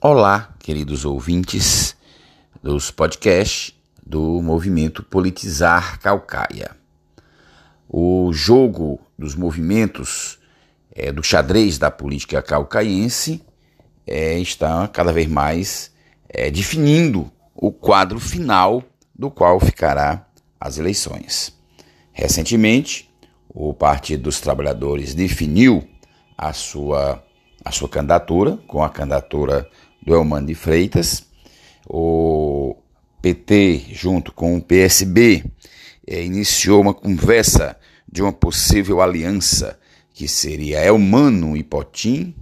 [0.00, 1.96] Olá, queridos ouvintes
[2.62, 3.74] dos podcasts
[4.06, 6.70] do movimento Politizar Calcaia.
[7.88, 10.38] O jogo dos movimentos
[10.94, 13.44] é, do xadrez da política calcaiense
[14.06, 15.90] é, está cada vez mais
[16.28, 20.28] é, definindo o quadro final do qual ficará
[20.60, 21.52] as eleições.
[22.12, 23.12] Recentemente,
[23.48, 25.88] o Partido dos Trabalhadores definiu
[26.36, 27.20] a sua,
[27.64, 29.68] a sua candidatura com a candidatura
[30.00, 31.24] do Elmano de Freitas.
[31.86, 32.76] O
[33.22, 35.44] PT, junto com o PSB,
[36.06, 37.76] é, iniciou uma conversa
[38.10, 39.78] de uma possível aliança
[40.12, 42.34] que seria Elmano e Potim,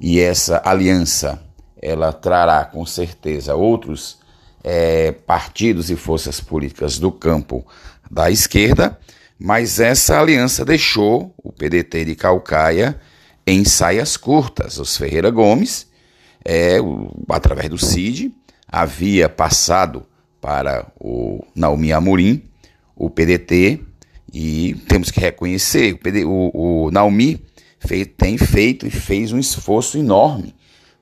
[0.00, 1.42] e essa aliança
[1.80, 4.18] ela trará com certeza outros
[4.64, 7.64] é, partidos e forças políticas do campo
[8.10, 8.98] da esquerda,
[9.38, 13.00] mas essa aliança deixou o PDT de Calcaia
[13.46, 14.78] em saias curtas.
[14.78, 15.86] Os Ferreira Gomes
[16.46, 18.32] é, o, através do CID,
[18.68, 20.06] havia passado
[20.40, 22.42] para o Naomi Amorim,
[22.94, 23.80] o PDT,
[24.32, 27.44] e temos que reconhecer, o, PD, o, o Naomi
[27.80, 30.54] fez, tem feito e fez um esforço enorme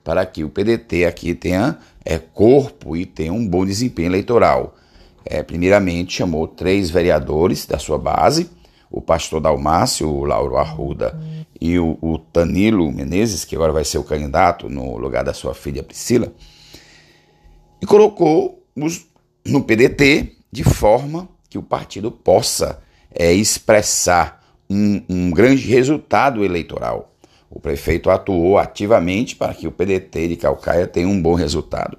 [0.03, 4.75] para que o PDT aqui tenha é, corpo e tenha um bom desempenho eleitoral.
[5.23, 8.49] É, primeiramente, chamou três vereadores da sua base,
[8.91, 11.19] o pastor Dalmácio, o Lauro Arruda
[11.59, 15.53] e o, o Tanilo Menezes, que agora vai ser o candidato no lugar da sua
[15.53, 16.33] filha Priscila,
[17.81, 19.05] e colocou-os
[19.45, 22.81] no PDT de forma que o partido possa
[23.13, 27.13] é, expressar um, um grande resultado eleitoral.
[27.49, 31.97] O prefeito atuou ativamente para que o PDT de Calcaia tenha um bom resultado.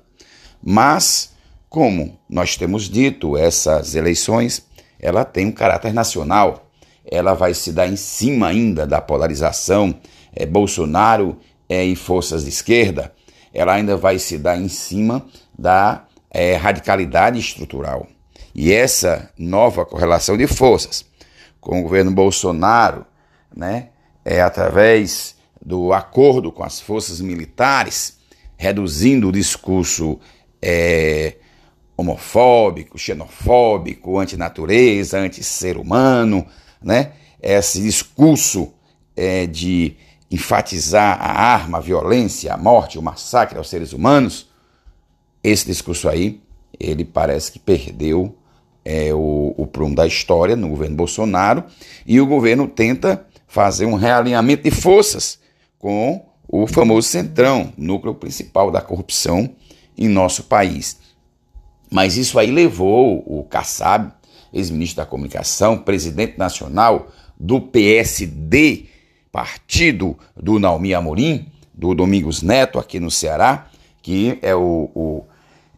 [0.63, 1.33] Mas,
[1.69, 4.67] como nós temos dito, essas eleições
[4.99, 6.66] ela tem um caráter nacional
[7.11, 9.95] ela vai se dar em cima ainda da polarização
[10.35, 13.13] é, Bolsonaro é, e forças de esquerda,
[13.53, 15.27] ela ainda vai se dar em cima
[15.59, 18.07] da é, radicalidade estrutural.
[18.55, 21.05] E essa nova correlação de forças
[21.61, 23.05] com o governo Bolsonaro,
[23.55, 23.89] né,
[24.25, 25.35] é através
[25.65, 28.19] do acordo com as forças militares,
[28.57, 30.21] reduzindo o discurso
[30.63, 31.37] é,
[31.97, 36.47] homofóbico, xenofóbico, antinatureza, anti-ser humano,
[36.83, 37.13] né?
[37.41, 38.73] Esse discurso
[39.15, 39.97] é, de
[40.31, 44.49] enfatizar a arma, a violência, a morte, o massacre aos seres humanos,
[45.43, 46.41] esse discurso aí,
[46.79, 48.37] ele parece que perdeu
[48.85, 51.65] é, o, o prumo da história no governo Bolsonaro
[52.07, 55.39] e o governo tenta fazer um realinhamento de forças
[55.79, 59.51] com o famoso Centrão, núcleo principal da corrupção
[59.97, 60.99] em nosso país.
[61.91, 64.13] Mas isso aí levou o Kassab
[64.53, 67.09] ex-ministro da Comunicação, presidente nacional
[67.39, 68.87] do PSD,
[69.31, 73.67] partido do Naomi Amorim, do Domingos Neto, aqui no Ceará,
[74.03, 75.25] que é o, o,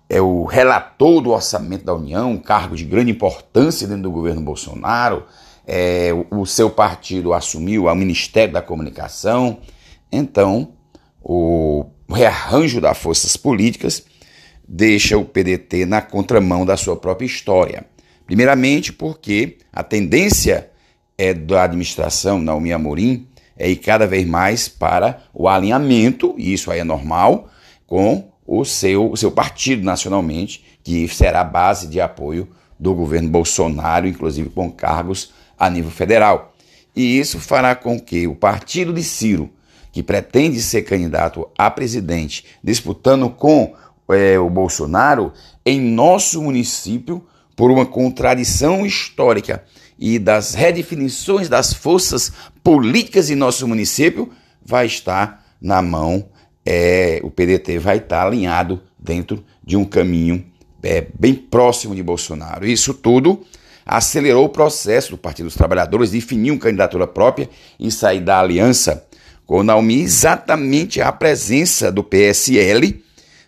[0.09, 4.41] é o relator do orçamento da União, um cargo de grande importância dentro do governo
[4.41, 5.25] Bolsonaro.
[5.67, 9.59] É, o, o seu partido assumiu o Ministério da Comunicação.
[10.11, 10.73] Então,
[11.23, 14.05] o rearranjo das forças políticas
[14.67, 17.85] deixa o PDT na contramão da sua própria história.
[18.29, 20.69] Primeiramente, porque a tendência
[21.17, 26.71] é da administração Naomi Amorim é ir cada vez mais para o alinhamento, e isso
[26.71, 27.49] aí é normal,
[27.87, 32.47] com o seu, o seu partido nacionalmente, que será a base de apoio
[32.79, 36.55] do governo Bolsonaro, inclusive com cargos a nível federal.
[36.95, 39.49] E isso fará com que o partido de Ciro,
[39.91, 43.75] que pretende ser candidato a presidente, disputando com
[44.11, 45.33] é, o Bolsonaro,
[45.65, 47.27] em nosso município
[47.59, 49.65] por uma contradição histórica
[49.99, 52.33] e das redefinições das forças
[52.63, 54.31] políticas em nosso município,
[54.65, 56.29] vai estar na mão,
[56.65, 60.47] é, o PDT vai estar alinhado dentro de um caminho
[60.85, 62.65] é, bem próximo de Bolsonaro.
[62.65, 63.45] Isso tudo
[63.85, 68.39] acelerou o processo do Partido dos Trabalhadores de definir uma candidatura própria e sair da
[68.39, 69.05] aliança
[69.45, 73.03] com Naomi exatamente a presença do PSL,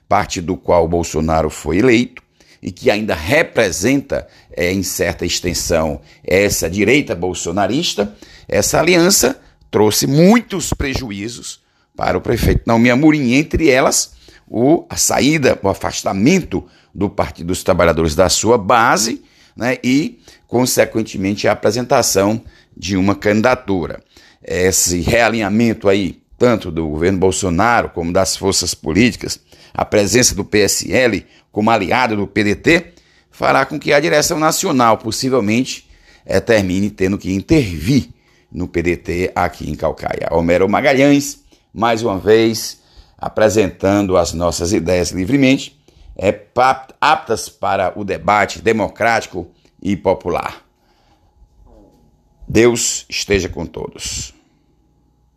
[0.09, 2.21] parte do qual Bolsonaro foi eleito,
[2.63, 8.15] e que ainda representa, é, em certa extensão, essa direita bolsonarista,
[8.47, 9.41] essa aliança
[9.71, 11.61] trouxe muitos prejuízos
[11.97, 14.13] para o prefeito Naomi Amorim, entre elas
[14.49, 19.23] o, a saída, o afastamento do Partido dos Trabalhadores da sua base
[19.57, 20.19] né, e,
[20.49, 22.43] consequentemente, a apresentação
[22.77, 24.03] de uma candidatura.
[24.43, 29.39] Esse realinhamento aí, tanto do governo Bolsonaro como das forças políticas,
[29.73, 32.95] a presença do PSL como aliado do PDT,
[33.31, 35.89] fará com que a direção nacional possivelmente
[36.25, 38.11] é, termine tendo que intervir
[38.53, 40.29] no PDT aqui em Calcaia.
[40.31, 41.41] Homero Magalhães,
[41.73, 42.81] mais uma vez,
[43.17, 45.81] apresentando as nossas ideias livremente,
[46.17, 46.39] é,
[47.01, 49.49] aptas para o debate democrático
[49.83, 50.65] e popular.
[52.47, 54.35] Deus esteja com todos.